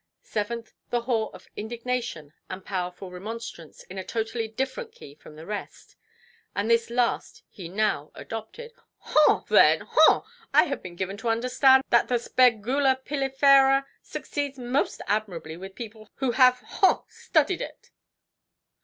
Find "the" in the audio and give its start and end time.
0.89-1.01, 5.35-5.45, 12.07-12.17